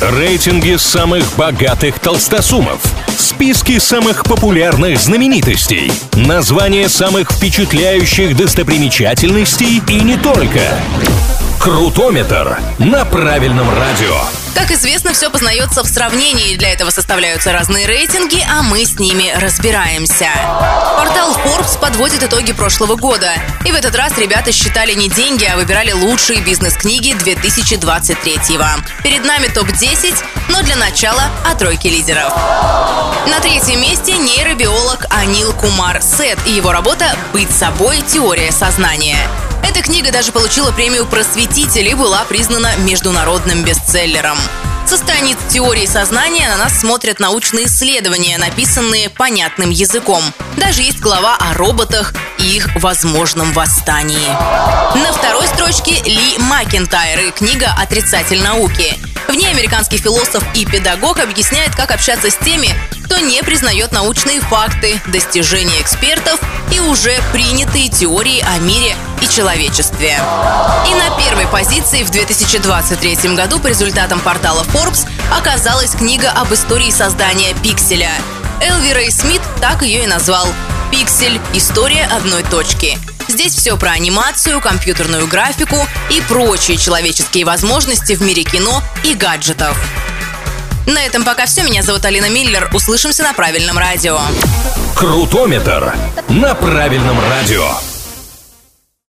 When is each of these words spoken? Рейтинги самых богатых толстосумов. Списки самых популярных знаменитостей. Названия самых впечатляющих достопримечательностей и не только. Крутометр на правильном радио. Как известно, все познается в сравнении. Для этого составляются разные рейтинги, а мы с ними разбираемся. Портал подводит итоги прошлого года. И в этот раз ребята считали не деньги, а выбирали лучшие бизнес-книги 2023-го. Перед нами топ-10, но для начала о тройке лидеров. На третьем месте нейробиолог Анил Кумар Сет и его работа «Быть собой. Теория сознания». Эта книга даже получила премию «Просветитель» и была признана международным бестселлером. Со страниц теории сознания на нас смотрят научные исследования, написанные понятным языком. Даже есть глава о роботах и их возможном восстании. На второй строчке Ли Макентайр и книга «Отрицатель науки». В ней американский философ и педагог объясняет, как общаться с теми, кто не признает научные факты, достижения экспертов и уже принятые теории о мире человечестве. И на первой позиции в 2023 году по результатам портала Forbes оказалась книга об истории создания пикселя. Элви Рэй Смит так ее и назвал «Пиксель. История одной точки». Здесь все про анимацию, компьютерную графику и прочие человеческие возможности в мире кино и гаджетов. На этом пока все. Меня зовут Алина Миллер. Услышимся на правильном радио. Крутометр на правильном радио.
Рейтинги 0.00 0.76
самых 0.76 1.24
богатых 1.36 1.98
толстосумов. 2.00 2.82
Списки 3.16 3.78
самых 3.78 4.24
популярных 4.24 4.98
знаменитостей. 5.00 5.90
Названия 6.12 6.90
самых 6.90 7.32
впечатляющих 7.32 8.36
достопримечательностей 8.36 9.82
и 9.88 10.00
не 10.02 10.18
только. 10.18 10.60
Крутометр 11.58 12.58
на 12.78 13.06
правильном 13.06 13.70
радио. 13.70 14.20
Как 14.54 14.70
известно, 14.70 15.14
все 15.14 15.30
познается 15.30 15.82
в 15.82 15.86
сравнении. 15.86 16.56
Для 16.56 16.72
этого 16.72 16.90
составляются 16.90 17.52
разные 17.52 17.86
рейтинги, 17.86 18.44
а 18.50 18.62
мы 18.62 18.84
с 18.84 18.98
ними 18.98 19.32
разбираемся. 19.38 20.28
Портал 20.96 21.35
подводит 21.86 22.24
итоги 22.24 22.52
прошлого 22.52 22.96
года. 22.96 23.30
И 23.64 23.70
в 23.70 23.74
этот 23.76 23.94
раз 23.94 24.18
ребята 24.18 24.50
считали 24.50 24.92
не 24.94 25.08
деньги, 25.08 25.44
а 25.44 25.54
выбирали 25.54 25.92
лучшие 25.92 26.40
бизнес-книги 26.40 27.12
2023-го. 27.12 28.82
Перед 29.04 29.24
нами 29.24 29.46
топ-10, 29.46 30.16
но 30.48 30.62
для 30.62 30.74
начала 30.74 31.22
о 31.44 31.54
тройке 31.54 31.88
лидеров. 31.88 32.34
На 33.28 33.38
третьем 33.40 33.80
месте 33.80 34.16
нейробиолог 34.16 35.06
Анил 35.10 35.52
Кумар 35.52 36.02
Сет 36.02 36.40
и 36.44 36.54
его 36.54 36.72
работа 36.72 37.16
«Быть 37.32 37.52
собой. 37.52 38.02
Теория 38.02 38.50
сознания». 38.50 39.18
Эта 39.62 39.80
книга 39.80 40.10
даже 40.10 40.32
получила 40.32 40.72
премию 40.72 41.06
«Просветитель» 41.06 41.86
и 41.86 41.94
была 41.94 42.24
признана 42.24 42.76
международным 42.78 43.62
бестселлером. 43.62 44.38
Со 44.86 44.98
страниц 44.98 45.36
теории 45.48 45.84
сознания 45.84 46.48
на 46.48 46.58
нас 46.58 46.78
смотрят 46.78 47.18
научные 47.18 47.66
исследования, 47.66 48.38
написанные 48.38 49.10
понятным 49.10 49.70
языком. 49.70 50.22
Даже 50.56 50.82
есть 50.82 51.00
глава 51.00 51.36
о 51.36 51.54
роботах 51.54 52.14
и 52.38 52.56
их 52.56 52.68
возможном 52.76 53.52
восстании. 53.52 54.28
На 54.96 55.12
второй 55.12 55.48
строчке 55.48 56.00
Ли 56.04 56.38
Макентайр 56.38 57.18
и 57.18 57.30
книга 57.32 57.74
«Отрицатель 57.76 58.40
науки». 58.40 58.96
В 59.26 59.34
ней 59.34 59.50
американский 59.50 59.98
философ 59.98 60.44
и 60.54 60.64
педагог 60.64 61.18
объясняет, 61.18 61.74
как 61.74 61.90
общаться 61.90 62.30
с 62.30 62.36
теми, 62.36 62.72
кто 63.04 63.18
не 63.18 63.42
признает 63.42 63.90
научные 63.90 64.40
факты, 64.40 65.00
достижения 65.06 65.80
экспертов 65.80 66.38
и 66.72 66.78
уже 66.78 67.20
принятые 67.32 67.88
теории 67.88 68.40
о 68.54 68.58
мире 68.60 68.94
человечестве. 69.36 70.18
И 70.88 70.94
на 70.94 71.10
первой 71.18 71.46
позиции 71.46 72.02
в 72.02 72.10
2023 72.10 73.34
году 73.34 73.58
по 73.58 73.66
результатам 73.66 74.18
портала 74.20 74.62
Forbes 74.62 75.06
оказалась 75.30 75.90
книга 75.90 76.30
об 76.30 76.54
истории 76.54 76.90
создания 76.90 77.54
пикселя. 77.62 78.12
Элви 78.62 78.94
Рэй 78.94 79.10
Смит 79.10 79.42
так 79.60 79.82
ее 79.82 80.04
и 80.04 80.06
назвал 80.06 80.46
«Пиксель. 80.90 81.38
История 81.52 82.06
одной 82.06 82.44
точки». 82.44 82.98
Здесь 83.28 83.54
все 83.54 83.76
про 83.76 83.90
анимацию, 83.90 84.60
компьютерную 84.60 85.26
графику 85.26 85.76
и 86.10 86.22
прочие 86.22 86.78
человеческие 86.78 87.44
возможности 87.44 88.14
в 88.14 88.22
мире 88.22 88.44
кино 88.44 88.82
и 89.04 89.14
гаджетов. 89.14 89.76
На 90.86 91.04
этом 91.04 91.24
пока 91.24 91.44
все. 91.44 91.62
Меня 91.62 91.82
зовут 91.82 92.04
Алина 92.06 92.30
Миллер. 92.30 92.70
Услышимся 92.72 93.22
на 93.24 93.34
правильном 93.34 93.76
радио. 93.76 94.18
Крутометр 94.94 95.94
на 96.28 96.54
правильном 96.54 97.18
радио. 97.20 97.68